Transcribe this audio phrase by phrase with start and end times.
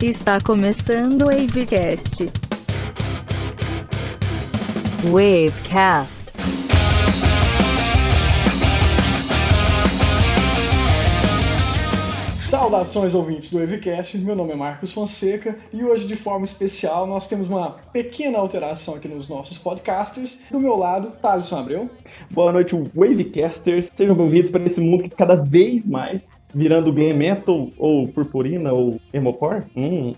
[0.00, 2.30] Está começando o Wavecast.
[5.04, 6.24] Wavecast.
[12.38, 17.26] Saudações ouvintes do Wavecast, meu nome é Marcos Fonseca e hoje de forma especial nós
[17.28, 20.44] temos uma pequena alteração aqui nos nossos podcasters.
[20.50, 21.90] Do meu lado, Thaleson Abreu.
[22.30, 23.88] Boa noite, Wavecasters.
[23.94, 29.00] Sejam bem-vindos para esse mundo que cada vez mais virando game metal ou purpurina ou
[29.12, 29.64] emocore.
[29.76, 30.14] Hum.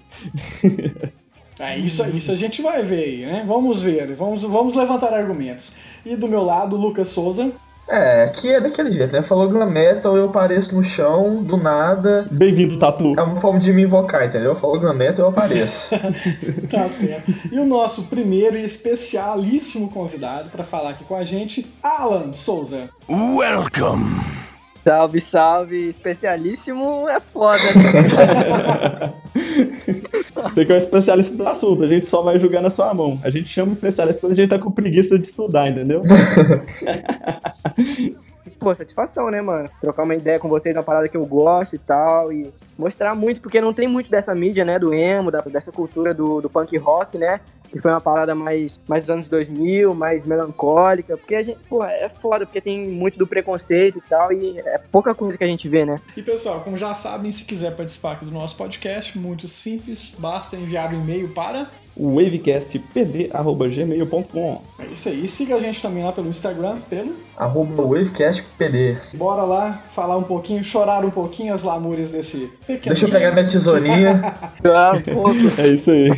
[1.59, 3.45] É isso, isso a gente vai ver aí, né?
[3.47, 5.75] Vamos ver, vamos, vamos levantar argumentos.
[6.05, 7.51] E do meu lado, Lucas Souza.
[7.89, 9.23] É, aqui é daquele jeito, né?
[9.23, 12.27] Falou glam metal, eu apareço no chão, do nada.
[12.31, 13.15] Bem-vindo, Tatu.
[13.17, 14.57] É uma forma de me invocar, entendeu?
[14.57, 15.95] Falou glam metal, eu apareço.
[16.69, 17.33] tá certo.
[17.51, 22.91] E o nosso primeiro e especialíssimo convidado para falar aqui com a gente, Alan Souza.
[23.09, 24.56] Welcome!
[24.87, 25.89] Salve, salve!
[25.89, 29.15] Especialíssimo é foda, né?
[30.45, 33.19] Você que é um especialista do assunto, a gente só vai julgar na sua mão.
[33.25, 36.05] A gente chama o especialista quando a gente tá com preguiça de estudar, entendeu?
[38.67, 39.71] Pô, satisfação, né, mano?
[39.81, 43.41] Trocar uma ideia com vocês, uma parada que eu gosto e tal, e mostrar muito,
[43.41, 46.77] porque não tem muito dessa mídia, né, do emo, da, dessa cultura do, do punk
[46.77, 47.39] rock, né?
[47.71, 51.85] Que foi uma parada mais, mais dos anos 2000, mais melancólica, porque a gente, pô,
[51.85, 55.47] é foda, porque tem muito do preconceito e tal, e é pouca coisa que a
[55.47, 56.01] gente vê, né?
[56.17, 60.57] E pessoal, como já sabem, se quiser participar aqui do nosso podcast, muito simples, basta
[60.57, 65.27] enviar um e-mail para wavecastpd.gmail.com É isso aí.
[65.27, 68.97] Siga a gente também lá pelo Instagram, pelo Arroba WavecastPD.
[69.15, 72.95] Bora lá falar um pouquinho, chorar um pouquinho as lamúrias desse pequeno.
[72.95, 74.35] Deixa eu pegar minha tesourinha.
[74.65, 76.11] Ah, um pouco, É isso aí.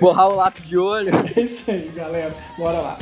[0.00, 1.10] borrar o lápis de olho.
[1.36, 2.34] É isso aí, galera.
[2.58, 2.98] Bora lá.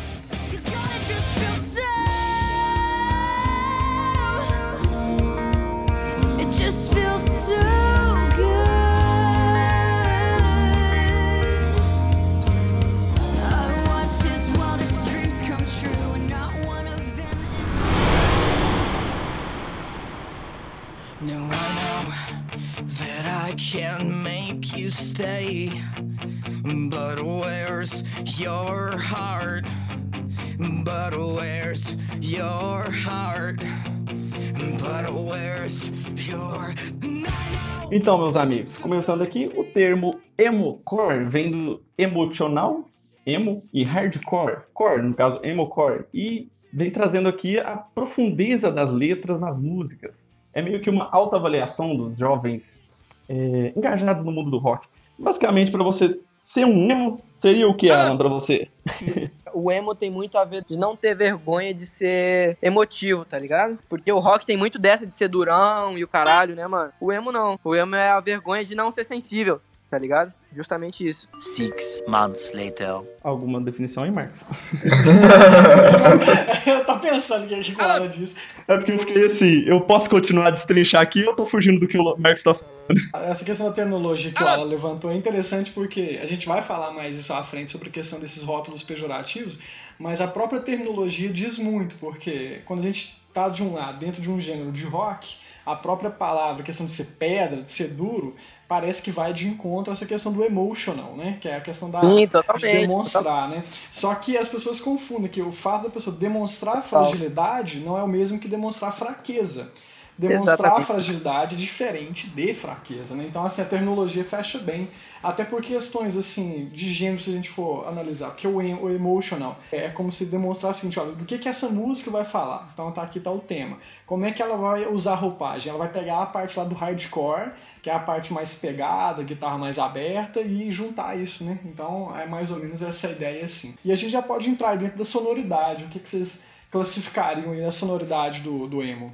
[37.97, 42.89] Então, meus amigos, começando aqui, o termo emocore vem do emocional,
[43.25, 49.39] emo, e hardcore, core, no caso, emocore, e vem trazendo aqui a profundeza das letras
[49.39, 50.27] nas músicas.
[50.53, 52.83] É meio que uma autoavaliação dos jovens
[53.29, 54.89] é, engajados no mundo do rock.
[55.17, 58.67] Basicamente, para você ser um emo, seria o que, Alan, pra você?
[59.55, 63.79] o emo tem muito a ver de não ter vergonha de ser emotivo, tá ligado?
[63.89, 66.93] Porque o rock tem muito dessa de ser durão e o caralho, né, mano?
[67.01, 67.59] O emo não.
[67.63, 69.61] O emo é a vergonha de não ser sensível,
[69.95, 70.33] tá ligado?
[70.53, 71.29] Justamente isso.
[71.39, 73.01] Six months later.
[73.23, 74.43] Alguma definição aí, Marcos?
[76.67, 78.39] eu tô pensando que a gente fala disso.
[78.67, 81.79] É porque eu fiquei assim, eu posso continuar a destrinchar aqui ou eu tô fugindo
[81.79, 83.31] do que o Marcos tá falando?
[83.31, 86.93] Essa questão da terminologia que o Alan levantou é interessante porque a gente vai falar
[86.93, 89.61] mais isso à frente sobre a questão desses rótulos pejorativos,
[89.97, 94.21] mas a própria terminologia diz muito, porque quando a gente tá de um lado dentro
[94.21, 97.89] de um gênero de rock, a própria palavra, a questão de ser pedra, de ser
[97.95, 98.35] duro,
[98.69, 101.39] parece que vai de encontro a essa questão do emotional, né?
[101.41, 102.27] Que é a questão da, Sim,
[102.59, 103.65] de demonstrar, né?
[103.93, 108.09] Só que as pessoas confundem que o fato da pessoa demonstrar fragilidade não é o
[108.09, 109.73] mesmo que demonstrar fraqueza.
[110.17, 110.87] Demonstrar Exatamente.
[110.87, 113.25] fragilidade diferente de fraqueza, né?
[113.29, 114.89] Então, assim, a terminologia fecha bem.
[115.21, 118.31] Até por questões, assim, de gênero, se a gente for analisar.
[118.31, 121.69] Porque o, em- o emotional é como se demonstrasse assim, olha, do que, que essa
[121.69, 122.71] música vai falar.
[122.73, 123.77] Então, tá aqui tá o tema.
[124.07, 125.71] Como é que ela vai usar a roupagem?
[125.71, 127.51] Ela vai pegar a parte lá do hardcore,
[127.83, 131.59] que é a parte mais pegada, guitarra mais aberta, e juntar isso, né?
[131.65, 133.75] Então, é mais ou menos essa ideia, assim.
[133.85, 135.85] E a gente já pode entrar aí dentro da sonoridade.
[135.85, 139.13] O que, que vocês classificariam aí da sonoridade do, do emo?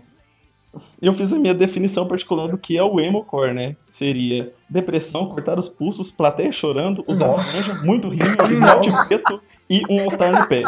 [1.03, 3.75] Eu fiz a minha definição particular do que é o emocore, né?
[3.88, 10.00] Seria depressão, cortar os pulsos, plateia chorando, usar laranja, muito rímel, esmalte preto e um
[10.02, 10.62] all-star no pé.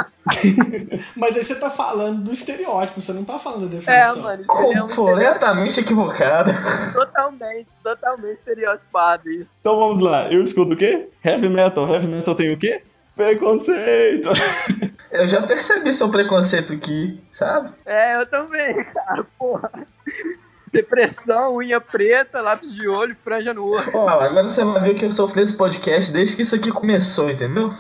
[1.16, 4.22] Mas aí você tá falando do estereótipo, você não tá falando da É, definição.
[4.22, 6.50] mano, isso aí é um Completamente equivocado.
[6.94, 9.50] totalmente, totalmente estereotipado isso.
[9.60, 11.08] Então vamos lá, eu escuto o quê?
[11.25, 11.88] Heavy metal.
[11.88, 12.82] Heavy metal tem o quê?
[13.14, 14.31] Preconceito.
[15.10, 17.70] Eu já percebi seu preconceito aqui, sabe?
[17.84, 19.70] É, eu também, cara, porra.
[20.72, 23.90] Depressão, unha preta, lápis de olho, franja no olho.
[23.92, 27.30] Ó, agora você vai ver que eu sofri esse podcast desde que isso aqui começou,
[27.30, 27.70] entendeu?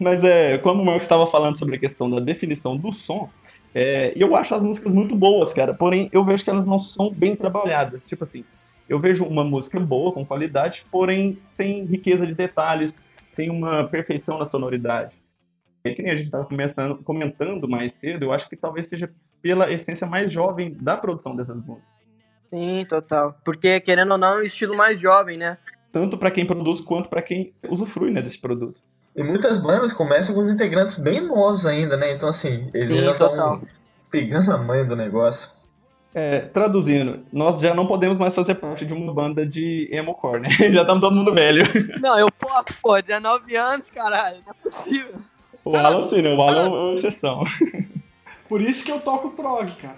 [0.00, 3.30] Mas é, quando o Marcos estava falando sobre a questão da definição do som,
[3.72, 5.72] é, eu acho as músicas muito boas, cara.
[5.72, 8.02] Porém, eu vejo que elas não são bem trabalhadas.
[8.04, 8.44] Tipo assim,
[8.88, 14.38] eu vejo uma música boa, com qualidade, porém sem riqueza de detalhes, sem uma perfeição
[14.38, 15.14] na sonoridade.
[15.84, 19.08] É que nem a gente estava começando, comentando mais cedo, eu acho que talvez seja
[19.40, 21.97] pela essência mais jovem da produção dessas músicas.
[22.50, 23.36] Sim, total.
[23.44, 25.58] Porque, querendo ou não, é um estilo mais jovem, né?
[25.92, 28.80] Tanto para quem produz quanto para quem usufrui né, desse produto.
[29.16, 32.12] E muitas bandas começam com os integrantes bem novos ainda, né?
[32.12, 33.62] Então, assim, eles Sim, ainda estão
[34.10, 35.58] pegando a manha do negócio.
[36.14, 40.48] É, traduzindo, nós já não podemos mais fazer parte de uma banda de emo-core, né?
[40.72, 41.62] Já estamos todo mundo velho.
[42.00, 45.14] Não, eu posso, pô, 19 anos, caralho, não é possível.
[45.64, 46.32] O Alan sim, né?
[46.32, 47.44] O Alan é uma exceção.
[48.48, 49.96] Por isso que eu toco prog, cara.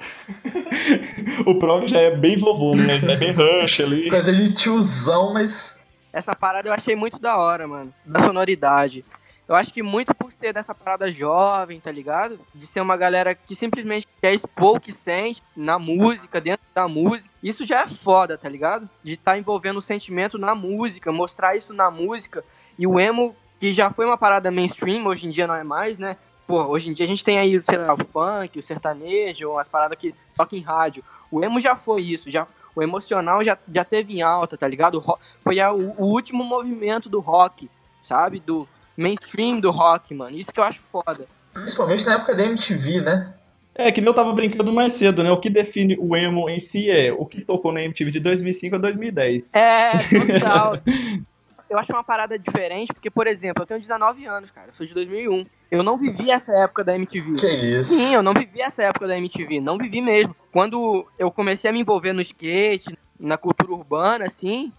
[1.46, 2.98] O prog já é bem vovô, né?
[2.98, 4.10] Já é bem rush ali.
[4.10, 5.80] Coisa de tiozão, mas.
[6.12, 7.94] Essa parada eu achei muito da hora, mano.
[8.04, 9.04] Da sonoridade.
[9.50, 12.38] Eu acho que muito por ser dessa parada jovem, tá ligado?
[12.54, 16.86] De ser uma galera que simplesmente quer expor o que sente na música, dentro da
[16.86, 17.34] música.
[17.42, 18.88] Isso já é foda, tá ligado?
[19.02, 22.44] De estar envolvendo o sentimento na música, mostrar isso na música.
[22.78, 25.98] E o emo, que já foi uma parada mainstream, hoje em dia não é mais,
[25.98, 26.16] né?
[26.50, 29.68] Pô, hoje em dia a gente tem aí, sei lá, o funk, o sertanejo, as
[29.68, 31.02] paradas que tocam em rádio.
[31.30, 34.96] O emo já foi isso, já o emocional já, já teve em alta, tá ligado?
[34.96, 37.68] O ro- foi a- o, o último movimento do rock,
[38.00, 38.40] sabe?
[38.40, 40.36] Do mainstream do rock, mano.
[40.36, 41.26] Isso que eu acho foda.
[41.52, 43.34] Principalmente na época da MTV, né?
[43.74, 45.30] É, que nem eu tava brincando mais cedo, né?
[45.30, 48.76] O que define o emo em si é o que tocou na MTV de 2005
[48.76, 49.54] a 2010.
[49.54, 50.78] É, total.
[51.70, 54.68] eu acho uma parada diferente, porque, por exemplo, eu tenho 19 anos, cara.
[54.68, 55.46] Eu sou de 2001.
[55.70, 57.36] Eu não vivi essa época da MTV.
[57.36, 57.94] Que isso.
[57.94, 60.34] Sim, eu não vivi essa época da MTV, não vivi mesmo.
[60.52, 64.72] Quando eu comecei a me envolver no skate, na cultura urbana, assim,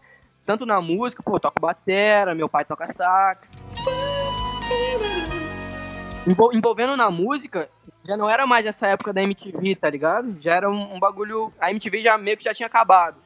[0.46, 3.58] tanto na música, pô, eu toco batera, meu pai toca sax.
[6.28, 7.70] Envol- Envolvendo na música,
[8.06, 10.36] já não era mais essa época da MTV, tá ligado?
[10.40, 11.52] Já era um, um bagulho.
[11.60, 13.18] A MTV já meio que já tinha acabado.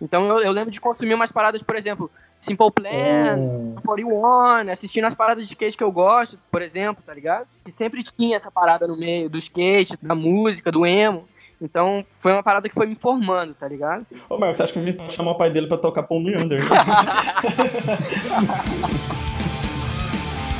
[0.00, 2.10] Então eu, eu lembro de consumir umas paradas, por exemplo,
[2.44, 7.14] Simple Plan, Hum, 41, assistindo as paradas de skate que eu gosto, por exemplo, tá
[7.14, 7.46] ligado?
[7.64, 11.24] Que sempre tinha essa parada no meio do skate, da música, do emo.
[11.60, 14.04] Então foi uma parada que foi me formando, tá ligado?
[14.28, 16.20] Ô, Marcos, você acha que a gente pode chamar o pai dele pra tocar Paul
[16.22, 16.60] Meander?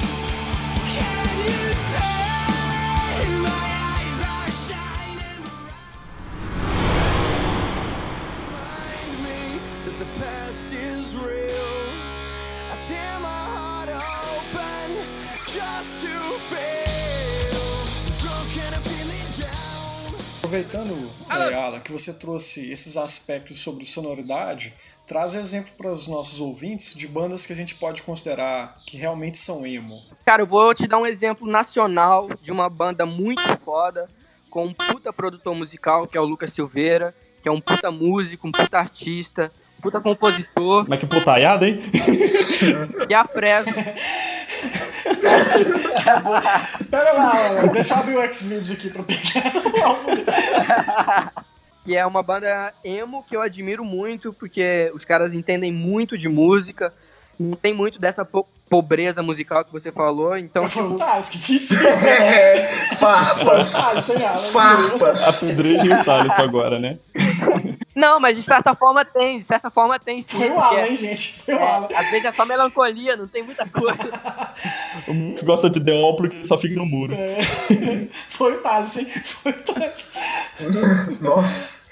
[0.05, 5.43] Can you say my eyes are shining
[8.51, 11.74] Remind me that the past is real.
[12.87, 14.99] Tear my heart open
[15.47, 17.65] just to feel
[18.21, 20.15] drunk and I'm feeling down.
[20.41, 24.75] Aproveitando, Ayala, que você trouxe esses aspectos sobre sonoridade,
[25.07, 29.39] traz exemplo para os nossos ouvintes de bandas que a gente pode considerar que realmente
[29.39, 30.03] são emo.
[30.27, 34.11] Cara, eu vou te dar um exemplo nacional de uma banda muito foda,
[34.51, 38.47] com um puta produtor musical, que é o Lucas Silveira, que é um puta músico,
[38.47, 39.51] um puta artista,
[39.85, 41.83] puta compositor, Mas que putaiada, hein?
[43.09, 43.73] e a Fresno.
[46.91, 47.33] Pera lá,
[47.73, 49.23] deixa eu abrir o Xvideos aqui pra pegar
[51.85, 56.31] que é uma banda emo que eu admiro muito, porque os caras entendem muito de
[56.31, 56.91] música,
[57.39, 60.99] não tem muito dessa po- pobreza musical que você falou, então, o tipo,
[61.31, 62.57] que disse É,
[62.97, 63.75] Foi o farpas.
[63.75, 63.99] Alan.
[63.99, 65.41] A Farpas.
[65.41, 66.97] Pedreira e o Thales agora, né?
[67.95, 70.97] Não, mas de certa forma tem, de certa forma tem sim, Foi o Alan, hein,
[70.97, 71.43] gente?
[71.43, 71.89] Foi o é, Alan.
[71.95, 73.95] às vezes é só melancolia, não tem muita coisa.
[75.09, 77.13] O Marcos gosta de The All porque só fica no muro.
[77.15, 77.39] É.
[78.31, 79.07] Foi o Thales, hein?
[79.07, 81.23] Foi o.
[81.23, 81.85] Nossa.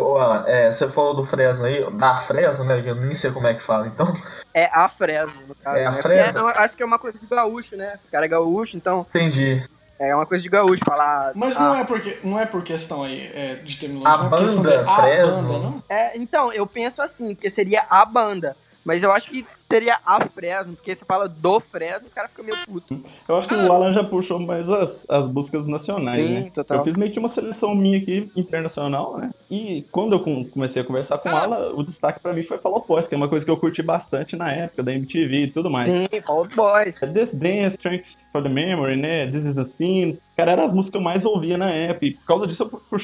[0.00, 2.80] Ô, Alan, é, você falou do Fresno aí, da Fresno, né?
[2.80, 4.12] Que eu nem sei como é que fala, então.
[4.54, 5.76] É a Fresno, no caso.
[5.76, 6.02] É a né?
[6.02, 6.40] Fresno?
[6.40, 7.98] eu acho que é uma coisa de gaúcho, né?
[8.02, 9.62] Os caras é gaúcho, então Entendi.
[9.98, 11.32] É uma coisa de gaúcho falar.
[11.34, 14.26] Mas não é porque não é por questão aí é, de terminologia.
[14.26, 15.48] A não é questão banda a Fresno?
[15.48, 15.82] banda, não?
[15.88, 18.56] É, então, eu penso assim, porque seria a banda.
[18.88, 22.42] Mas eu acho que seria a Fresno, porque você fala do Fresno, os caras ficam
[22.42, 22.96] meio putos.
[23.28, 26.50] Eu acho que o Alan já puxou mais as, as buscas nacionais, Sim, né?
[26.54, 26.78] total.
[26.78, 29.28] Eu fiz meio que uma seleção minha aqui, internacional, né?
[29.50, 32.56] E quando eu com- comecei a conversar com o Alan, o destaque pra mim foi
[32.56, 35.36] Fall Out Boys, que é uma coisa que eu curti bastante na época, da MTV
[35.36, 35.86] e tudo mais.
[35.90, 37.02] Sim, Fall Out Boys.
[37.02, 39.26] É This Dance, Thanks for the Memory, né?
[39.30, 40.16] This is a Scene.
[40.34, 42.06] Cara, eram as músicas que eu mais ouvia na época.
[42.06, 42.98] E por causa disso eu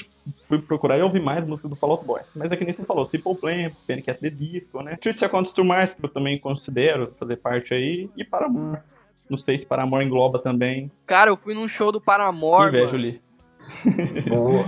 [0.45, 2.27] fui procurar e ouvir mais músicas do Fall Out Boys.
[2.35, 4.97] Mas é que nem você falou, Simple Plan, Panic at the Disco, né?
[4.97, 8.11] Treat Seconds to Mars, que eu também considero fazer parte aí.
[8.17, 8.81] E Paramore.
[9.29, 10.91] Não sei se Paramore engloba também.
[11.07, 13.21] Cara, eu fui num show do Paramore, Invejo mano, ali.
[14.29, 14.67] Boa.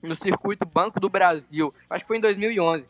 [0.00, 1.74] no circuito Banco do Brasil.
[1.88, 2.88] Acho que foi em 2011.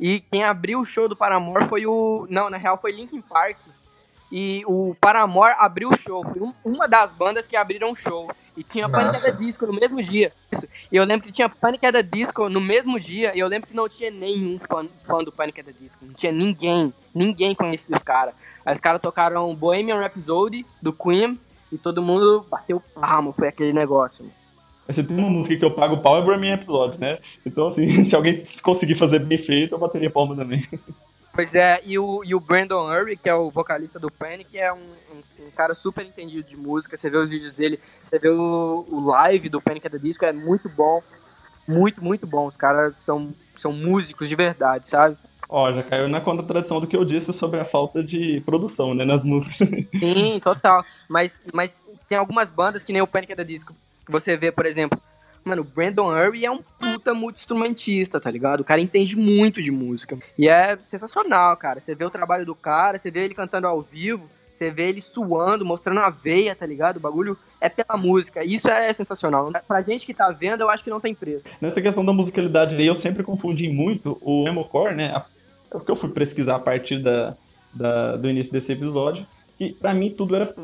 [0.00, 2.26] E quem abriu o show do Paramore foi o...
[2.28, 3.58] Não, na real foi Linkin Park.
[4.36, 6.24] E o Paramore abriu o show.
[6.24, 8.28] Foi um- uma das bandas que abriram o show.
[8.56, 9.16] E tinha Panic!
[9.28, 10.32] at Disco no mesmo dia.
[10.50, 10.66] Isso.
[10.90, 11.86] E eu lembro que tinha Panic!
[11.86, 13.30] at Disco no mesmo dia.
[13.32, 15.60] E eu lembro que não tinha nenhum fã, fã do Panic!
[15.60, 16.04] at Disco.
[16.04, 16.92] Não tinha ninguém.
[17.14, 18.34] Ninguém conhecia os caras.
[18.66, 21.38] Aí os caras tocaram Bohemian Rhapsody, do Queen.
[21.70, 23.32] E todo mundo bateu palmo.
[23.32, 24.28] Foi aquele negócio.
[24.84, 27.18] Mas se tem uma música que eu pago pau é mim episódio, né?
[27.46, 30.66] Então, assim, se alguém conseguir fazer bem feito, eu bateria palma também.
[31.34, 34.72] Pois é, e o, e o Brandon Urie, que é o vocalista do Panic, é
[34.72, 36.96] um, um- um cara super entendido de música.
[36.96, 40.24] Você vê os vídeos dele, você vê o, o live do Panic at the Disco,
[40.24, 41.02] é muito bom.
[41.66, 42.46] Muito, muito bom.
[42.46, 45.16] Os caras são, são músicos de verdade, sabe?
[45.48, 49.04] Ó, já caiu na contradição do que eu disse sobre a falta de produção, né,
[49.04, 49.68] nas músicas.
[49.98, 50.84] Sim, total.
[51.08, 53.74] Mas, mas tem algumas bandas que nem o Panic at the Disco,
[54.06, 54.98] que você vê, por exemplo,
[55.44, 58.60] mano, o Brandon Urie é um puta multi-instrumentista, tá ligado?
[58.60, 60.18] O cara entende muito de música.
[60.38, 61.80] E é sensacional, cara.
[61.80, 65.00] Você vê o trabalho do cara, você vê ele cantando ao vivo, você vê ele
[65.00, 66.96] suando, mostrando a veia, tá ligado?
[66.96, 68.44] O bagulho é pela música.
[68.44, 69.50] Isso é sensacional.
[69.66, 71.48] Pra gente que tá vendo, eu acho que não tem preço.
[71.60, 75.06] Nessa questão da musicalidade aí, eu sempre confundi muito o emocore, né?
[75.14, 75.24] a-
[75.72, 77.34] É o que eu fui pesquisar a partir da,
[77.72, 79.26] da- do início desse episódio.
[79.56, 80.54] Que pra mim tudo era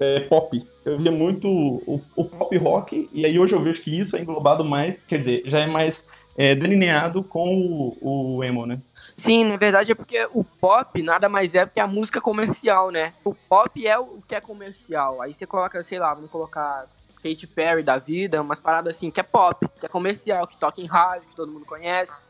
[0.00, 0.64] é, pop.
[0.84, 4.20] Eu via muito o, o pop rock, e aí hoje eu vejo que isso é
[4.20, 8.80] englobado mais, quer dizer, já é mais é, delineado com o, o emo, né?
[9.16, 13.14] Sim, na verdade é porque o pop nada mais é que a música comercial, né?
[13.24, 15.22] O pop é o que é comercial.
[15.22, 16.86] Aí você coloca, sei lá, vamos colocar
[17.22, 20.80] Katy Perry da vida, umas paradas assim, que é pop, que é comercial, que toca
[20.80, 22.20] em rádio, que todo mundo conhece.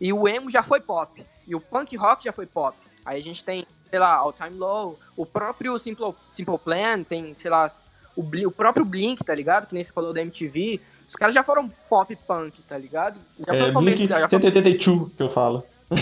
[0.00, 1.24] E o emo já foi pop.
[1.46, 2.76] E o punk rock já foi pop.
[3.04, 7.34] Aí a gente tem, sei lá, All Time Low, o próprio Simple, Simple Plan, tem,
[7.34, 7.66] sei lá,
[8.16, 9.66] o, o próprio Blink, tá ligado?
[9.66, 10.80] Que nem você falou da MTV.
[11.08, 13.18] Os caras já foram pop punk, tá ligado?
[13.46, 15.64] Já É, foi Blink comercial, já foi 182 que eu falo.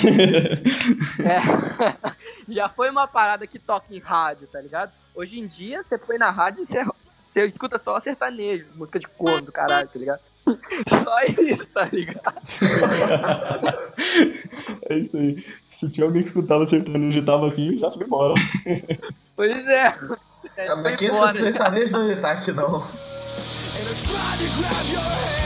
[1.25, 1.40] É.
[2.49, 4.93] Já foi uma parada que toca em rádio, tá ligado?
[5.14, 9.09] Hoje em dia, você põe na rádio e você, você escuta só sertanejo, música de
[9.09, 10.21] corno do caralho, tá ligado?
[11.03, 12.43] Só isso, tá ligado?
[14.88, 15.45] É isso aí.
[15.69, 18.35] Se tiver alguém que escutava sertanejo e tava aqui, já foi embora.
[19.35, 19.95] Pois é.
[20.57, 22.76] é Mas quem escuta sertanejo não tá aqui, não.
[22.76, 25.46] And I tried to grab your hand.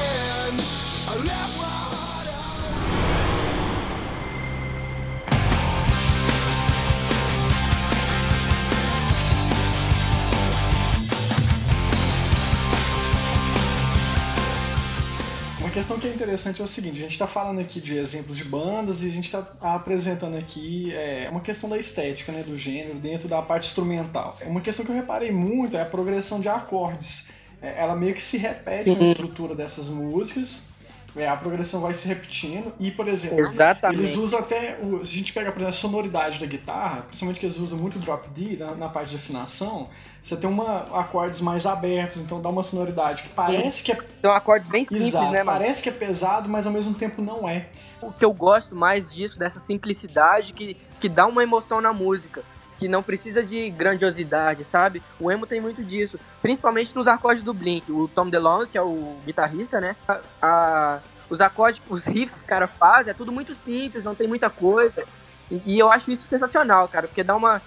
[16.00, 19.02] Que é interessante é o seguinte, a gente está falando aqui de exemplos de bandas
[19.02, 23.28] e a gente está apresentando aqui é, uma questão da estética, né, do gênero, dentro
[23.28, 24.36] da parte instrumental.
[24.46, 27.30] Uma questão que eu reparei muito é a progressão de acordes.
[27.62, 30.69] É, ela meio que se repete na estrutura dessas músicas,
[31.16, 34.00] é, a progressão vai se repetindo e, por exemplo, Exatamente.
[34.00, 37.40] eles usam até, o, se a gente pega, por exemplo, a sonoridade da guitarra, principalmente
[37.40, 39.88] que eles usam muito drop D na, na parte de afinação,
[40.22, 44.32] você tem uma, acordes mais abertos, então dá uma sonoridade que parece que é São
[44.32, 45.58] acordes bem simples, Exato, né, mano?
[45.58, 47.68] parece que é pesado, mas ao mesmo tempo não é.
[48.02, 52.42] O que eu gosto mais disso, dessa simplicidade que, que dá uma emoção na música.
[52.80, 55.02] Que não precisa de grandiosidade, sabe?
[55.20, 56.18] O emo tem muito disso.
[56.42, 57.92] Principalmente nos acordes do Blink.
[57.92, 59.94] O Tom DeLonge, que é o guitarrista, né?
[60.08, 64.14] A- a- os acordes, os riffs que o cara faz, é tudo muito simples, não
[64.14, 65.04] tem muita coisa.
[65.50, 67.60] E, e eu acho isso sensacional, cara, porque dá uma.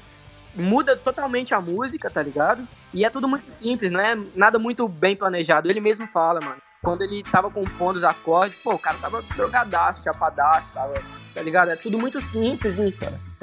[0.55, 2.67] Muda totalmente a música, tá ligado?
[2.93, 5.69] E é tudo muito simples, não é nada muito bem planejado.
[5.69, 6.57] Ele mesmo fala, mano.
[6.83, 10.93] Quando ele tava compondo os acordes, pô, o cara tava drogadaço, chapadaço, tava.
[11.33, 11.69] Tá ligado?
[11.71, 12.91] É tudo muito simples e.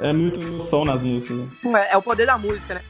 [0.01, 1.47] É muito emoção nas músicas, né?
[1.89, 2.81] É, é o poder da música, né?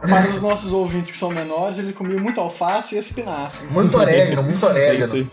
[0.00, 3.66] Para os nossos ouvintes que são menores, ele comia muito alface e espinafre.
[3.68, 5.30] Muito orégano, muito orégano.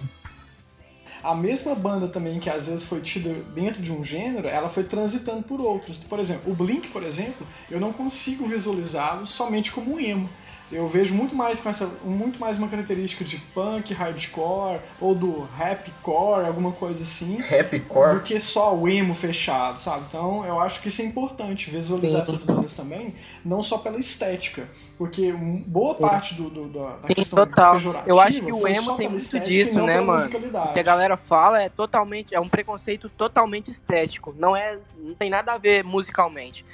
[1.23, 4.83] A mesma banda também, que às vezes foi tida dentro de um gênero, ela foi
[4.83, 5.99] transitando por outros.
[6.03, 10.29] Por exemplo, o Blink, por exemplo, eu não consigo visualizá-lo somente como um emo.
[10.71, 15.41] Eu vejo muito mais com essa, muito mais uma característica de punk, hardcore ou do
[15.41, 18.23] rapcore, alguma coisa assim, do Rapcore.
[18.23, 20.05] que só o emo fechado, sabe?
[20.09, 22.33] Então eu acho que isso é importante, visualizar Sim.
[22.33, 23.13] essas bandas também,
[23.45, 24.67] não só pela estética,
[24.97, 27.75] porque boa parte do, do- da, da Sim, questão total.
[28.07, 30.25] Eu acho que o emo tem muito disso, né, mano?
[30.25, 32.33] O que a galera fala é totalmente.
[32.33, 34.33] É um preconceito totalmente estético.
[34.37, 34.79] Não é.
[34.97, 36.65] Não tem nada a ver musicalmente.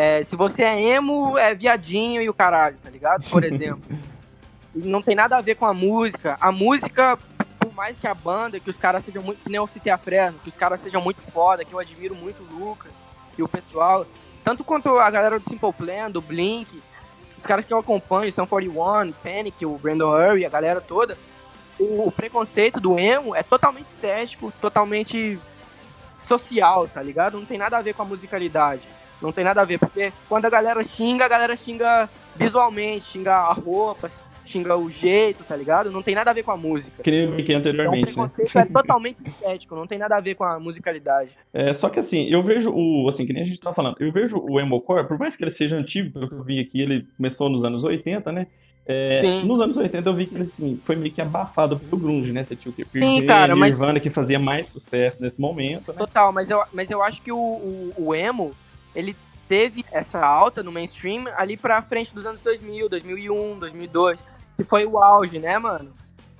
[0.00, 3.28] É, se você é emo, é viadinho e o caralho, tá ligado?
[3.28, 3.82] Por exemplo.
[4.72, 6.36] Não tem nada a ver com a música.
[6.40, 7.18] A música,
[7.58, 9.42] por mais que a banda, que os caras sejam muito.
[9.42, 12.14] Que nem eu citei a Fresno, que os caras sejam muito foda, que eu admiro
[12.14, 12.92] muito o Lucas
[13.36, 14.06] e o pessoal.
[14.44, 16.80] Tanto quanto a galera do Simple Plan, do Blink,
[17.36, 21.18] os caras que eu acompanho, são 41, Panic, o Brandon Urie, a galera toda.
[21.76, 25.40] O, o preconceito do emo é totalmente estético, totalmente
[26.22, 27.36] social, tá ligado?
[27.36, 28.82] Não tem nada a ver com a musicalidade.
[29.20, 33.34] Não tem nada a ver, porque quando a galera xinga, a galera xinga visualmente, xinga
[33.34, 34.08] a roupa,
[34.44, 35.90] xinga o jeito, tá ligado?
[35.90, 37.02] Não tem nada a ver com a música.
[37.02, 38.28] Que nem eu brinquei Então o anteriormente, né?
[38.28, 41.30] preconceito é totalmente estético, não tem nada a ver com a musicalidade.
[41.52, 44.10] É, só que assim, eu vejo o, assim, que nem a gente tava falando, eu
[44.10, 47.06] vejo o emocore, por mais que ele seja antigo, pelo que eu vi aqui, ele
[47.16, 48.46] começou nos anos 80, né?
[48.90, 52.32] É, nos anos 80 eu vi que ele assim, foi meio que abafado pelo grunge,
[52.32, 52.42] né?
[52.42, 52.86] Você tinha o que?
[52.86, 55.98] Sim, cara, mas- Nirvana, que fazia mais sucesso nesse momento, né?
[55.98, 58.52] Total, mas eu, mas eu acho que o, o, o emo,
[58.98, 59.14] ele
[59.48, 64.24] teve essa alta no mainstream ali pra frente dos anos 2000, 2001, 2002,
[64.56, 65.90] que foi o auge, né, mano?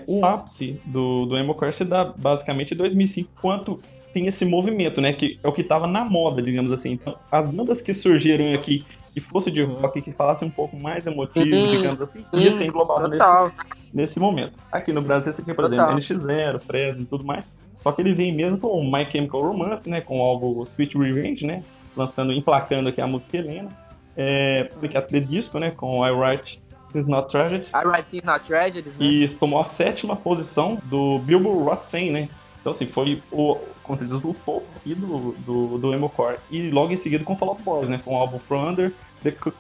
[0.07, 3.81] O ápice do, do emocore se dá basicamente em 2005, quanto
[4.13, 5.13] tem esse movimento, né?
[5.13, 6.93] Que é o que tava na moda, digamos assim.
[6.93, 8.85] Então, as bandas que surgiram aqui,
[9.15, 11.71] que fosse de rock, que falasse um pouco mais emotivo, Uhum.
[11.71, 13.53] digamos assim, ia ser englobado nesse,
[13.93, 14.53] nesse momento.
[14.73, 15.93] Aqui no Brasil você tinha, por Total.
[15.99, 17.45] exemplo, NX0, Fresno e tudo mais.
[17.83, 20.01] Só que ele vem mesmo com o My Chemical Romance, né?
[20.01, 21.63] Com o álbum Sweet Revenge, né?
[21.99, 23.69] Lançando, emplacando aqui a música Helena.
[24.17, 25.71] É, publicado The Disco, né?
[25.77, 27.73] Com I Write Since Not Tragedies.
[27.75, 29.05] I Write Things Not Tragedies, né?
[29.07, 32.29] E tomou a sétima posição do Billboard Rock 100, né?
[32.61, 36.37] Então, assim, foi o, como se diz, o topo aqui do, do, do Emocore.
[36.51, 38.01] E logo em seguida com o Fall Out Boys, né?
[38.05, 39.55] Com o álbum From Under the Cook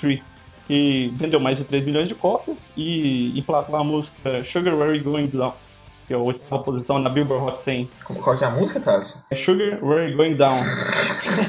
[0.00, 0.22] Tree.
[0.66, 5.04] Que vendeu mais de 3 milhões de cópias e emplacou a música Sugar Where You
[5.04, 5.52] Going Down,
[6.08, 7.88] que é a oitava posição na Billboard Hot 100.
[8.04, 9.22] Como- Qual que é a música, Thales?
[9.30, 10.56] É Sugar Where You Going Down.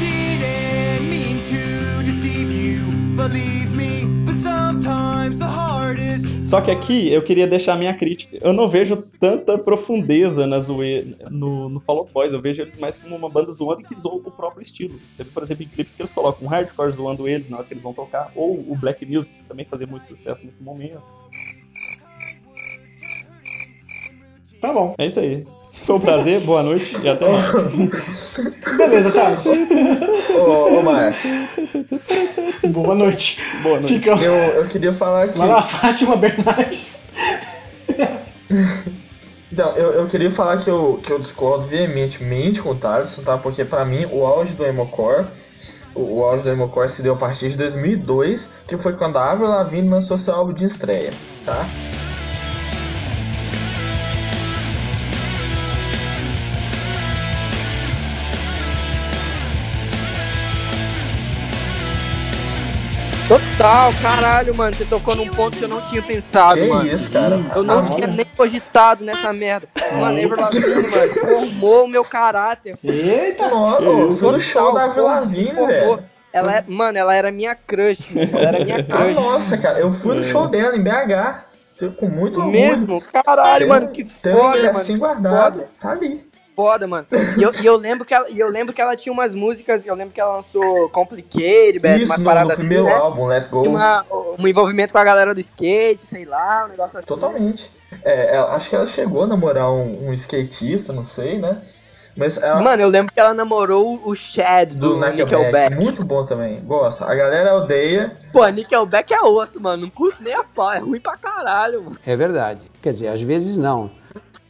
[0.00, 5.57] Didn't mean to deceive you, believe me, but sometimes the.
[6.48, 8.38] Só que aqui eu queria deixar a minha crítica.
[8.40, 11.14] Eu não vejo tanta profundeza na zoe...
[11.30, 12.32] no, no Fall Out Boys.
[12.32, 14.98] Eu vejo eles mais como uma banda zoando que zoa o próprio estilo.
[15.14, 17.74] Teve, por exemplo, em clipes que eles colocam um hardcore zoando eles na hora que
[17.74, 18.32] eles vão tocar.
[18.34, 21.02] Ou o Black Music, que também fazia muito sucesso nesse momento.
[24.58, 24.94] Tá bom.
[24.96, 25.44] É isso aí.
[25.88, 28.36] Foi um prazer, boa noite e até mais.
[28.76, 29.46] Beleza, Thales.
[29.46, 31.24] Ô, ô Marcos,
[32.66, 33.40] Boa noite.
[33.62, 33.94] Boa noite.
[33.94, 35.38] Fica eu, eu queria falar aqui.
[35.38, 37.06] lá na Fátima Bernardes.
[39.50, 43.38] Então, eu, eu queria falar que eu, que eu discordo veementemente com o Thaleson, tá?
[43.38, 45.24] Porque pra mim o auge do Emocore,
[45.94, 49.30] o, o auge do Emocore se deu a partir de 2002, que foi quando a
[49.30, 51.14] Avril Lavigne lançou seu álbum de estreia,
[51.46, 51.66] tá?
[63.58, 64.72] Total, caralho, mano.
[64.72, 66.86] Você tocou num ponto que eu não tinha pensado, que mano.
[66.86, 67.40] isso, cara?
[67.56, 69.66] Eu não tinha nem cogitado nessa merda.
[69.94, 72.78] Mano, Avril Lavigne, mano, formou o meu caráter.
[72.84, 73.48] Eita!
[73.48, 76.04] Nossa, eu fui no show da Avril Lavigne, velho.
[76.32, 78.30] Ela é, mano, ela era minha crush, mano.
[78.32, 79.14] Ela era minha Ah, crush.
[79.14, 81.44] nossa, cara, eu fui no show dela em BH.
[81.96, 82.52] Com muito orgulho.
[82.60, 83.02] Mesmo?
[83.12, 84.84] Caralho, mano, que foda, mano.
[84.84, 85.54] que guardado.
[85.58, 86.27] Foda, Tá ali.
[86.58, 87.06] Foda, mano.
[87.38, 89.86] E eu, e eu lembro que ela, e eu lembro que ela tinha umas músicas,
[89.86, 92.94] eu lembro que ela lançou Complicated, Bad, umas paradas assim, primeiro né?
[92.94, 93.62] álbum, Let Go.
[93.62, 94.04] Tinha uma,
[94.36, 97.06] um envolvimento com a galera do skate, sei lá, um negócio assim.
[97.06, 97.70] Totalmente.
[98.02, 101.62] É, ela- acho que ela chegou a namorar um, um skatista, não sei, né?
[102.16, 105.76] Mas ela, Mano, eu lembro que ela namorou o Chad do do, Nickelback, Nickelback.
[105.76, 106.60] muito bom também.
[106.64, 107.04] Gosta.
[107.04, 108.16] A galera odeia.
[108.32, 109.82] Pô, Nickelback é osso, mano.
[109.82, 110.72] Não curto nem a pau.
[110.72, 111.96] É ruim pra caralho, mano.
[112.04, 112.60] É verdade.
[112.82, 113.88] Quer dizer, às vezes não.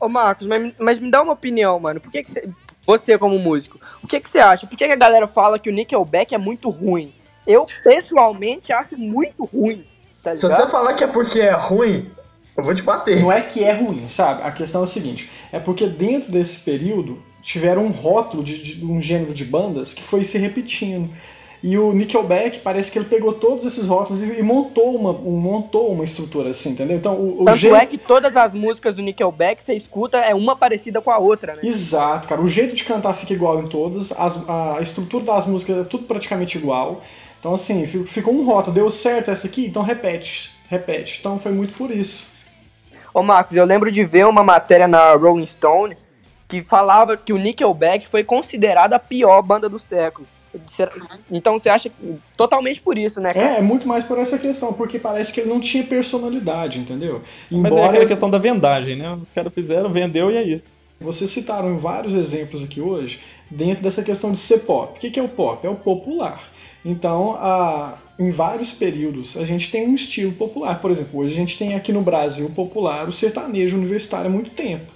[0.01, 2.01] Ô, Marcos, mas, mas me dá uma opinião, mano.
[2.01, 2.49] Por que que você...
[2.87, 4.67] Você como músico, o que que você acha?
[4.67, 7.13] Por que que a galera fala que o Nickelback é muito ruim?
[7.47, 9.85] Eu, pessoalmente, acho muito ruim,
[10.23, 12.11] tá Se você falar que é porque é ruim,
[12.57, 13.21] eu vou te bater.
[13.21, 14.43] Não é que é ruim, sabe?
[14.43, 18.85] A questão é o seguinte: é porque dentro desse período tiveram um rótulo de, de
[18.85, 21.09] um gênero de bandas que foi se repetindo.
[21.63, 25.37] E o Nickelback parece que ele pegou todos esses rótulos e, e montou, uma, um-
[25.41, 26.97] montou uma estrutura assim, entendeu?
[26.97, 27.75] Então o, o Tanto jeito.
[27.77, 31.55] é que todas as músicas do Nickelback, você escuta, é uma parecida com a outra,
[31.57, 31.61] né?
[31.65, 32.41] Exato, cara.
[32.41, 36.05] O jeito de cantar fica igual em todas, as- a estrutura das músicas é tudo
[36.05, 37.01] praticamente igual.
[37.41, 38.75] Então, assim, fi- ficou um rótulo.
[38.75, 39.67] Deu certo essa aqui?
[39.67, 41.17] Então repete, repete.
[41.19, 42.35] Então foi muito por isso.
[43.13, 45.97] Ô, Marcos, eu lembro de ver uma matéria na Rolling Stone
[46.47, 50.27] que falava que o Nickelback foi considerada a pior banda do século.
[50.75, 50.91] Será-
[51.31, 53.33] Então você acha que- totalmente por isso, né?
[53.35, 53.57] cara?
[53.57, 57.23] É, é muito mais por essa questão, porque parece que ele não tinha personalidade, entendeu?
[57.51, 59.17] Mas é Embora aquela questão da vendagem, né?
[59.23, 60.79] Os caras fizeram, vendeu e é isso.
[61.01, 64.97] vocês citaram vários exemplos aqui hoje dentro dessa questão de ser pop.
[64.97, 65.65] O que que é o pop?
[65.67, 66.51] É o popular.
[66.85, 70.81] Então, a, em vários períodos, a gente tem um estilo popular.
[70.81, 74.51] Por exemplo, hoje a gente tem aqui no Brasil popular o sertanejo universitário há muito
[74.51, 74.87] tempo.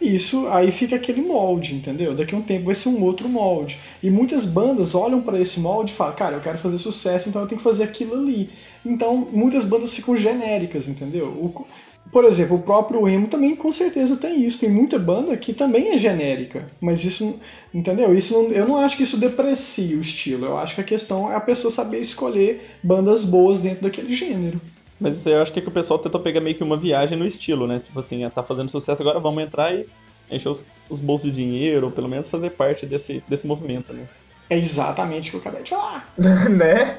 [0.00, 2.14] Isso aí fica aquele molde, entendeu?
[2.14, 3.78] Daqui a um tempo vai ser um outro molde.
[4.02, 7.42] E muitas bandas olham para esse molde e falam, cara, eu quero fazer sucesso, então
[7.42, 8.48] eu tenho que fazer aquilo ali.
[8.84, 11.26] Então, muitas bandas ficam genéricas, entendeu?
[11.26, 11.66] O-
[12.10, 14.58] Por exemplo, o próprio emo também com certeza tem isso.
[14.58, 16.66] Tem muita banda que também é genérica.
[16.80, 17.38] Mas isso,
[17.72, 18.12] entendeu?
[18.16, 20.46] Isso eu não acho que isso deprecia o estilo.
[20.46, 24.60] Eu acho que a questão é a pessoa saber escolher bandas boas dentro daquele gênero.
[25.00, 26.76] Mas isso aí eu acho que, é que o pessoal tentou pegar meio que uma
[26.76, 27.80] viagem no estilo, né?
[27.84, 29.86] Tipo assim, ah, tá fazendo sucesso agora, vamos entrar e
[30.30, 34.06] encher os, os bolsos de dinheiro, ou pelo menos fazer parte desse, desse movimento, né?
[34.48, 36.12] É exatamente o que eu acabei de falar.
[36.50, 36.98] né?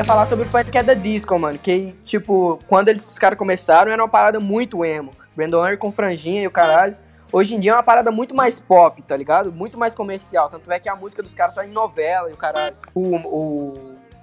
[0.00, 0.76] Queria falar sobre o Panic!
[0.78, 1.58] at the Disco, mano.
[1.58, 5.12] Que, tipo, quando eles, os caras começaram, era uma parada muito emo.
[5.36, 6.96] Brandon Urie com franjinha e o caralho.
[7.32, 9.52] Hoje em dia é uma parada muito mais pop, tá ligado?
[9.52, 10.48] Muito mais comercial.
[10.48, 12.74] Tanto é que a música dos caras tá em novela e o caralho.
[12.94, 13.74] O, o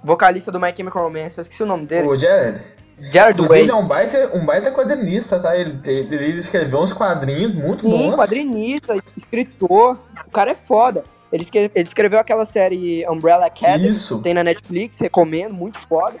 [0.02, 2.08] vocalista do My Chemical Romance, eu esqueci o nome dele.
[2.08, 2.60] O Jared.
[3.00, 3.70] Jared Inclusive, Way.
[3.70, 5.56] é um baita, um baita quadrinista, tá?
[5.56, 8.16] Ele, ele, ele escreveu uns quadrinhos muito Sim, bons.
[8.16, 9.96] quadrinista, escritor.
[10.26, 11.04] O cara é foda.
[11.32, 14.16] Ele, escre- ele escreveu aquela série Umbrella Academy, Isso.
[14.18, 16.16] que tem na Netflix, recomendo, muito foda.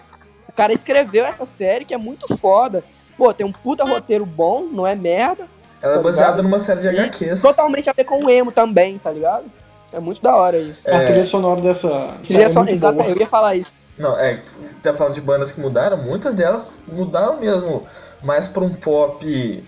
[0.48, 2.84] O cara escreveu essa série que é muito foda.
[3.16, 5.46] Pô, tem um puta roteiro bom, não é merda.
[5.80, 6.42] Ela é tá baseada ligado?
[6.44, 7.40] numa série de E HQs.
[7.42, 9.44] Totalmente a ver com o emo também, tá ligado?
[9.92, 10.88] É muito da hora isso.
[10.90, 11.88] A trilha sonora dessa
[12.22, 13.04] Trilha série é boa.
[13.06, 13.72] eu ia falar isso.
[13.96, 14.42] Não, é,
[14.82, 17.86] tá falando de bandas que mudaram, muitas delas mudaram mesmo,
[18.22, 19.64] mais pra um pop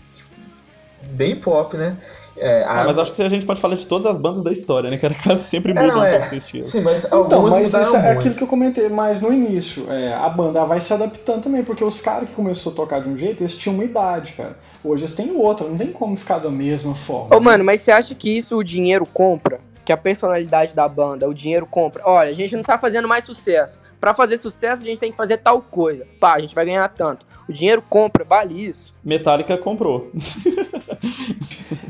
[1.12, 1.96] bem pop, né?
[2.40, 4.50] É, Ah, a- mas acho que a gente pode falar de todas as bandas da
[4.50, 4.96] história, né?
[4.96, 6.12] Que era quase sempre É, mudam não, um é.
[6.12, 6.62] pouco seu estilo.
[6.64, 9.84] Sim, mas Então, mas isso é aquilo que eu comentei mais no início.
[9.92, 13.08] É, a banda vai se adaptando também, porque os caras que começou a tocar de
[13.08, 14.56] um jeito, eles tinham uma idade, cara.
[14.82, 17.36] Hoje eles têm outra, não tem como ficar da mesma forma.
[17.36, 19.60] Ô, mano, mas você acha que isso o dinheiro compra?
[19.90, 22.04] Que a personalidade da banda, o dinheiro compra?
[22.06, 23.76] Olha, a gente não tá fazendo mais sucesso.
[24.00, 26.06] Pra fazer sucesso, a gente tem que fazer tal coisa.
[26.20, 27.26] Pá, a gente vai ganhar tanto.
[27.48, 28.94] O dinheiro compra, vale isso.
[29.02, 30.12] Metallica comprou.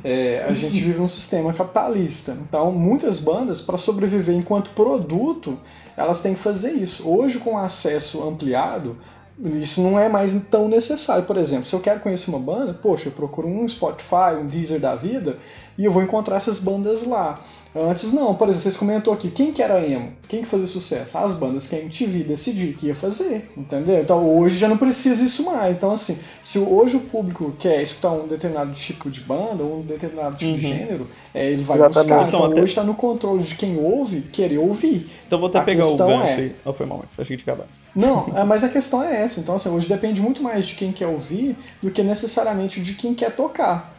[0.03, 2.35] É, a gente vive num sistema capitalista.
[2.41, 5.59] Então, muitas bandas, para sobreviver enquanto produto,
[5.95, 7.07] elas têm que fazer isso.
[7.07, 8.97] Hoje, com acesso ampliado,
[9.39, 11.25] isso não é mais tão necessário.
[11.25, 14.81] Por exemplo, se eu quero conhecer uma banda, poxa, eu procuro um Spotify, um Deezer
[14.81, 15.37] da vida,
[15.77, 17.39] e eu vou encontrar essas bandas lá.
[17.73, 20.13] Antes não, por exemplo, vocês comentou aqui, quem que era emo?
[20.29, 21.17] Quem que fazia sucesso?
[21.17, 24.01] As bandas que a MTV decidiu que ia fazer, entendeu?
[24.03, 25.77] Então hoje já não precisa isso mais.
[25.77, 29.83] Então assim, se hoje o público quer escutar um determinado tipo de banda, ou um
[29.83, 32.09] determinado tipo de gênero, é, ele vai Exatamente.
[32.09, 32.27] buscar.
[32.27, 35.09] Então Então, até- hoje está no controle de quem ouve querer ouvir.
[35.29, 36.57] Então vou até A pegar o questão gancho é- aí.
[36.65, 37.11] Oh, foi mal, Max.
[37.19, 37.69] Achei que acabado.
[37.95, 39.39] Não, é, mas a questão é essa.
[39.39, 43.15] Então, assim, hoje depende muito mais de quem quer ouvir do que necessariamente de quem
[43.15, 43.95] quer tocar.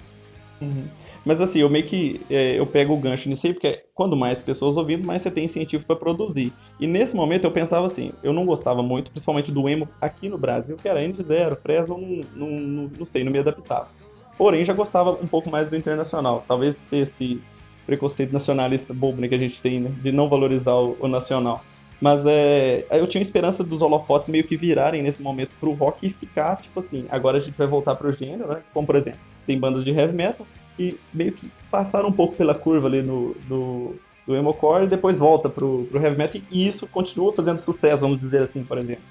[1.23, 4.41] Mas assim, eu meio que é, eu pego o gancho nisso aí, porque quando mais
[4.41, 6.51] pessoas ouvindo, mais você tem incentivo pra produzir.
[6.79, 10.38] E nesse momento eu pensava assim, eu não gostava muito, principalmente do emo aqui no
[10.38, 11.97] Brasil, que era NX0, Fresno,
[12.36, 13.89] não, não, não sei, não me adaptava.
[14.38, 16.43] Porém, já gostava um pouco mais do internacional.
[16.47, 17.39] Talvez de ser esse
[17.86, 21.63] preconceito nacionalista bobo né, que a gente tem, né, de não valorizar o, o nacional.
[22.01, 26.10] Mas é, eu tinha esperança dos holofotes meio que virarem nesse momento pro rock e
[26.10, 28.62] ficar, tipo assim, agora a gente vai voltar pro gênero, né?
[28.73, 30.47] Como por exemplo, tem bandas de heavy metal
[30.82, 35.20] que meio que passaram um pouco pela curva ali no, do, do emocore e depois
[35.20, 39.04] volta pro, pro heavy metal e isso continua fazendo sucesso, vamos dizer assim, por exemplo.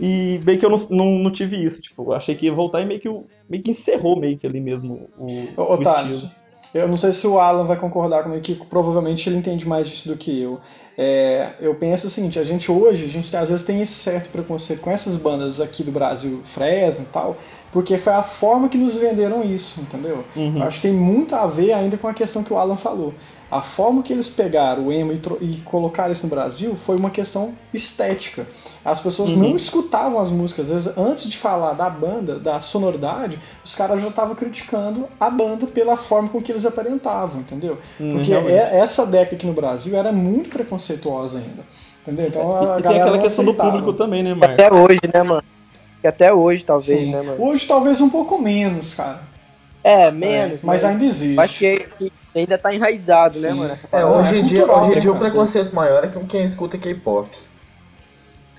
[0.00, 2.86] E meio que eu não, não, não tive isso, tipo, achei que ia voltar e
[2.86, 3.08] meio que,
[3.48, 6.32] meio que encerrou meio que ali mesmo o, Ô, o Otávio, estilo.
[6.74, 10.08] Eu não sei se o Alan vai concordar comigo, que provavelmente ele entende mais disso
[10.08, 10.60] do que eu.
[11.00, 14.30] É, eu penso o seguinte, a gente hoje, a gente às vezes tem esse certo
[14.30, 17.36] preconceito com essas bandas aqui do Brasil, Fresno e tal,
[17.72, 20.24] porque foi a forma que nos venderam isso, entendeu?
[20.34, 20.56] Uhum.
[20.56, 23.14] Eu acho que tem muito a ver ainda com a questão que o Alan falou.
[23.50, 27.08] A forma que eles pegaram o emo e, e colocaram isso no Brasil foi uma
[27.08, 28.46] questão estética.
[28.84, 30.70] As pessoas não escutavam as músicas.
[30.70, 35.30] Às vezes, antes de falar da banda, da sonoridade, os caras já estavam criticando a
[35.30, 37.78] banda pela forma com que eles aparentavam, entendeu?
[38.00, 41.62] Hum, Porque é- essa década aqui no Brasil era muito preconceituosa ainda.
[42.02, 42.28] Entendeu?
[42.28, 43.70] Então a E tem galera aquela questão do aceitava.
[43.78, 44.54] público também, né, Que Marcos?
[44.64, 45.42] até hoje, né, mano?
[46.00, 47.12] Que até hoje, talvez, Sim.
[47.12, 47.42] né, mano?
[47.42, 49.20] Hoje talvez um pouco menos, cara.
[49.82, 50.62] É, menos.
[50.62, 51.38] É, mas ainda existe.
[51.40, 53.54] Acho que, que ainda tá enraizado, né, Sim.
[53.56, 53.72] mano?
[53.72, 54.12] Essa É, parada.
[54.12, 55.24] hoje em é dia, cultural, hoje em né, dia o cara?
[55.26, 57.28] preconceito maior é com quem escuta K-pop.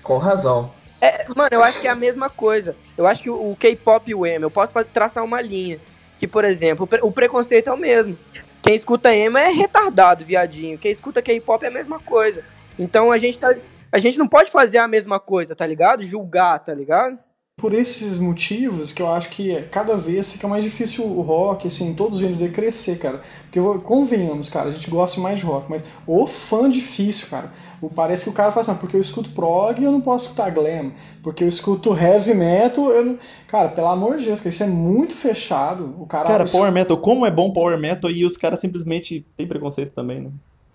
[0.02, 0.72] Com razão.
[1.00, 2.76] É, mano, eu acho que é a mesma coisa.
[2.96, 5.78] Eu acho que o, o K-pop e o emo, eu posso traçar uma linha.
[6.18, 8.16] Que, por exemplo, o, pre- o preconceito é o mesmo.
[8.62, 10.76] Quem escuta emo é retardado, viadinho.
[10.76, 12.44] Quem escuta K-pop é a mesma coisa.
[12.78, 13.54] Então a gente tá.
[13.90, 16.02] A gente não pode fazer a mesma coisa, tá ligado?
[16.02, 17.18] Julgar, tá ligado?
[17.60, 21.92] Por esses motivos que eu acho que cada vez fica mais difícil o rock, assim,
[21.92, 23.20] todos os gêneros crescer, cara.
[23.42, 27.52] Porque convenhamos, cara, a gente gosta mais de rock, mas o fã difícil, cara.
[27.94, 30.50] Parece que o cara fala assim, porque eu escuto prog e eu não posso escutar
[30.50, 30.90] glam.
[31.22, 33.18] Porque eu escuto heavy metal, eu não...
[33.46, 35.94] Cara, pelo amor de Deus, cara, isso é muito fechado.
[35.98, 36.28] O cara.
[36.28, 40.20] Cara, power metal, como é bom power metal e os caras simplesmente têm preconceito também,
[40.20, 40.30] né?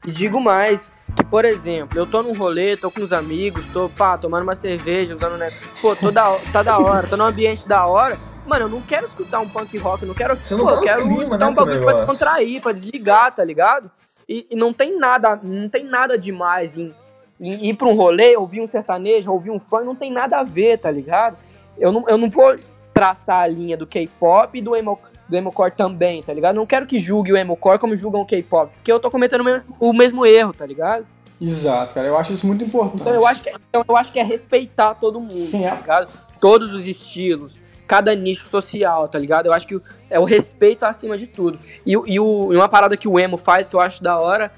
[0.06, 3.90] E digo mais, que, por exemplo, eu tô num rolê, tô com os amigos, tô,
[3.90, 5.50] pá, tomando uma cerveja, usando, né?
[5.82, 8.18] Pô, tô da, tá da hora, tô num ambiente da hora.
[8.46, 10.36] Mano, eu não quero escutar um punk rock, eu não quero.
[10.42, 13.36] Você não pô, tá eu quero clima, escutar né, um bagulho pra descontrair, pra desligar,
[13.36, 13.90] tá ligado?
[14.28, 16.94] E, e não tem nada, não tem nada demais em,
[17.40, 20.44] em ir pra um rolê, ouvir um sertanejo, ouvir um funk, não tem nada a
[20.44, 21.38] ver, tá ligado?
[21.78, 22.56] Eu não, eu não vou
[22.94, 26.56] traçar a linha do K-pop e do emo, do emocore também, tá ligado?
[26.56, 29.44] Não quero que julgue o emocore como julgam o K-pop, porque eu tô cometendo o
[29.44, 31.06] mesmo, o mesmo erro, tá ligado?
[31.42, 32.08] Exato, cara.
[32.08, 33.02] Eu acho isso muito importante.
[33.02, 35.70] Então eu acho que, então eu acho que é respeitar todo mundo, Sim, é.
[35.70, 36.10] tá ligado?
[36.40, 39.48] Todos os estilos, cada nicho social, tá ligado?
[39.48, 41.60] Eu acho que é o respeito acima de tudo.
[41.86, 44.52] E, e, o- e uma parada que o emo faz, que eu acho da hora,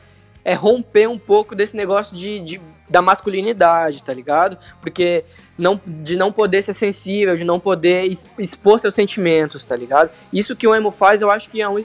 [0.47, 4.57] é romper um pouco desse negócio de, de- da masculinidade, tá ligado?
[4.79, 5.25] Porque
[5.57, 10.09] não, de não poder ser sensível, de não poder expor seus sentimentos, tá ligado?
[10.31, 11.83] Isso que o emo faz, eu acho que é, um,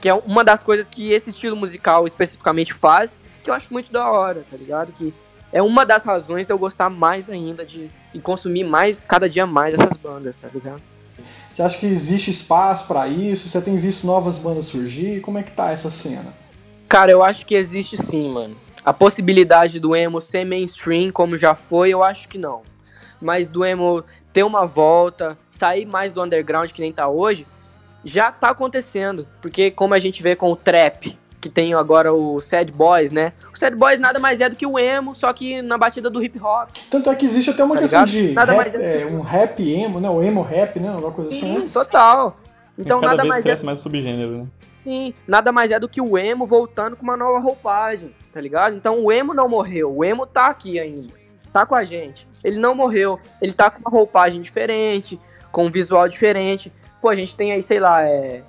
[0.00, 3.90] que é uma das coisas que esse estilo musical especificamente faz, que eu acho muito
[3.90, 4.92] da hora, tá ligado?
[4.92, 5.12] Que
[5.52, 9.46] é uma das razões de eu gostar mais ainda de e consumir mais, cada dia
[9.46, 10.80] mais essas bandas, tá ligado?
[11.52, 13.48] Você acha que existe espaço pra isso?
[13.48, 15.20] Você tem visto novas bandas surgir?
[15.20, 16.32] Como é que tá essa cena?
[16.90, 18.56] Cara, eu acho que existe sim, mano.
[18.84, 22.62] A possibilidade do emo ser mainstream, como já foi, eu acho que não.
[23.20, 27.46] Mas do emo ter uma volta, sair mais do underground que nem tá hoje,
[28.04, 29.24] já tá acontecendo.
[29.40, 33.34] Porque como a gente vê com o trap, que tem agora o Sad Boys, né?
[33.54, 36.20] O Sad Boys nada mais é do que o emo, só que na batida do
[36.20, 36.70] hip hop.
[36.90, 38.10] Tanto é que existe até uma Tá questão ligado?
[38.28, 40.10] de Nada rap- mais é- é, um rap emo, né?
[40.10, 40.88] O emo rap, né?
[40.88, 41.60] Alguma coisa assim, né?
[41.60, 42.36] Sim, total.
[42.76, 44.46] Então Cada nada vez mais é mais subgênero, né?
[45.26, 48.76] Nada mais é do que o emo voltando com uma nova roupagem, tá ligado?
[48.76, 51.12] Então o emo não morreu, o emo tá aqui ainda,
[51.52, 52.26] tá com a gente.
[52.42, 55.20] Ele não morreu, ele tá com uma roupagem diferente,
[55.52, 56.72] com um visual diferente.
[57.00, 58.42] Pô, a gente tem aí, sei lá, é.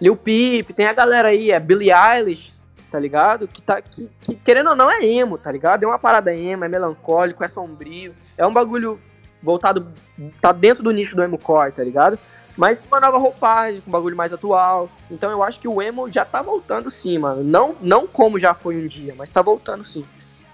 [0.00, 2.54] Lil Peep, tem a galera aí, é Billie Eilish,
[2.90, 3.46] tá ligado?
[3.46, 3.80] Que tá.
[3.80, 5.84] Que, que, querendo ou não, é emo, tá ligado?
[5.84, 8.14] É uma parada emo, é melancólico, é sombrio.
[8.36, 8.98] É um bagulho
[9.42, 9.92] voltado.
[10.40, 12.18] tá dentro do nicho do emo core, tá ligado?
[12.56, 14.88] Mas uma nova roupagem, com um bagulho mais atual.
[15.10, 17.42] Então eu acho que o emo já tá voltando sim, mano.
[17.42, 20.04] Não, não como já foi um dia, mas tá voltando sim.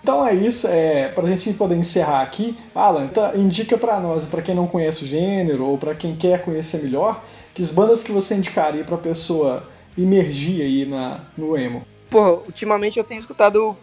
[0.03, 4.41] Então é isso, é, pra gente poder encerrar aqui, Alan, tá, indica pra nós, pra
[4.41, 8.13] quem não conhece o gênero, ou pra quem quer conhecer melhor, que as bandas que
[8.13, 9.65] você indicaria pra pessoa
[9.99, 11.85] imergir aí na, no emo.
[12.09, 13.77] Pô, ultimamente eu tenho escutado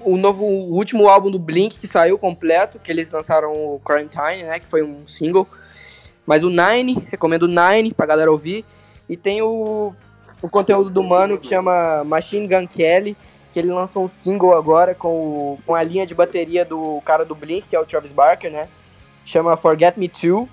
[0.00, 4.44] o novo, o último álbum do Blink que saiu completo, que eles lançaram o Quarantine,
[4.44, 5.46] né, que foi um single.
[6.26, 8.64] Mas o Nine, recomendo o Nine pra galera ouvir.
[9.08, 9.94] E tem o,
[10.42, 13.16] o conteúdo do mano que chama Machine Gun Kelly,
[13.52, 17.24] que ele lançou um single agora com, o- com a linha de bateria do cara
[17.24, 18.68] do Blink, que é o Travis Barker, né?
[19.24, 20.48] Chama Forget Me Too,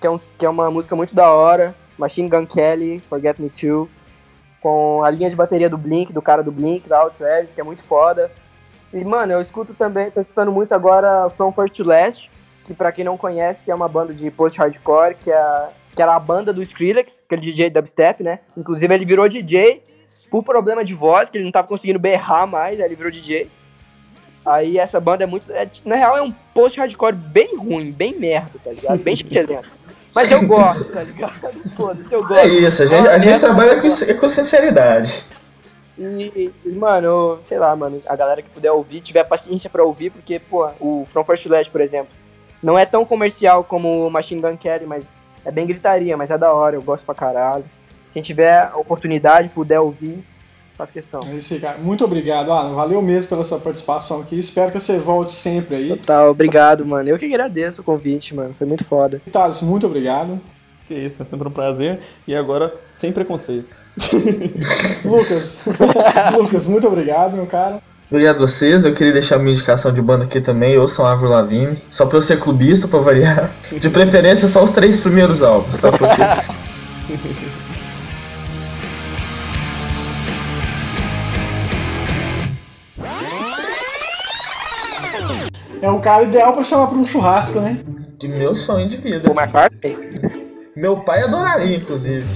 [0.00, 1.74] que é, um, que é uma música muito da hora.
[1.96, 3.88] Machine Gun Kelly, Forget Me Too.
[4.60, 7.64] Com a linha de bateria do Blink, do cara do Blink, o Travis, que é
[7.64, 8.30] muito foda.
[8.92, 12.30] E, mano, eu escuto também, tô escutando muito agora From First to Last,
[12.64, 16.20] que pra quem não conhece é uma banda de post-hardcore, que, é, que era a
[16.20, 18.40] banda do Skrillex, aquele DJ dubstep, né?
[18.56, 19.82] Inclusive ele virou DJ
[20.30, 23.50] por problema de voz, que ele não tava conseguindo berrar mais, aí ele virou DJ.
[24.44, 25.50] Aí essa banda é muito.
[25.52, 28.98] é, na real é um post-hardcore bem ruim, bem merda, tá ligado?
[29.02, 29.60] Bem chileno.
[30.14, 31.52] Mas eu gosto, tá ligado?
[31.76, 32.34] Foda-se, eu gosto.
[32.34, 35.24] É isso, a gente, a gente trabalha com, com sinceridade.
[35.98, 40.38] E, mano, sei lá, mano, a galera que puder ouvir, tiver paciência pra ouvir, porque,
[40.38, 42.08] pô, o From First Last, por exemplo,
[42.62, 45.04] não é tão comercial como o Machine Gun Kelly, mas
[45.44, 47.64] é bem gritaria, mas é da hora, eu gosto pra caralho.
[48.12, 50.22] Quem tiver a oportunidade, puder ouvir,
[50.76, 51.20] faz questão.
[51.28, 51.78] É isso aí, cara.
[51.78, 52.74] Muito obrigado, Alan.
[52.74, 54.38] Valeu mesmo pela sua participação aqui.
[54.38, 55.88] Espero que você volte sempre aí.
[55.96, 57.08] Total, obrigado, mano.
[57.08, 58.54] Eu que agradeço o convite, mano.
[58.54, 59.20] Foi muito foda.
[59.30, 60.40] Thales, muito obrigado.
[60.86, 62.00] Que isso, é sempre um prazer.
[62.26, 63.74] E agora, sem preconceito.
[65.04, 65.64] Lucas,
[66.36, 67.82] Lucas, muito obrigado, meu cara.
[68.12, 71.78] Obrigado a vocês, eu queria deixar minha indicação de banda aqui também, ouçam Avril Lavigne,
[71.90, 73.50] só pra eu ser clubista, pra variar.
[73.72, 75.90] De preferência só os três primeiros álbuns, tá?
[75.90, 76.20] Porque
[85.80, 87.78] É o cara ideal pra chamar pra um churrasco, né?
[88.18, 89.20] de meu sonho de vida.
[89.20, 89.96] Paul McCartney?
[90.76, 92.26] Meu pai adoraria, inclusive.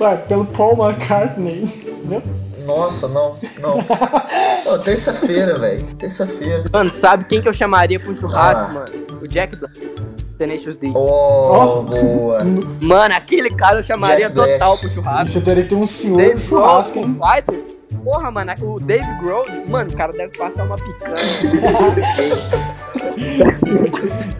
[0.00, 1.62] Vai, pelo Paul McCartney.
[1.62, 2.22] Entendeu?
[2.66, 3.78] Nossa, não, não.
[4.68, 5.82] Ô, terça-feira, velho.
[5.96, 6.64] Terça-feira.
[6.72, 8.68] Mano, sabe quem que eu chamaria um churrasco, Ah.
[8.68, 9.06] mano?
[9.22, 9.90] O Jack Black.
[10.38, 10.92] Tenacious D.
[10.94, 12.44] Oh, boa.
[12.80, 14.52] Mano, aquele cara eu chamaria Beck.
[14.52, 15.26] total pro E churrasco.
[15.26, 17.18] você teria que ter um senhor Dave churrasco, hein?
[17.20, 17.64] Fighter.
[18.04, 21.16] Porra, mano, o Dave Grohl, mano, o cara deve passar uma picanha.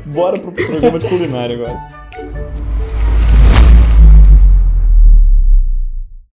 [0.06, 1.78] Bora pro programa de culinária agora.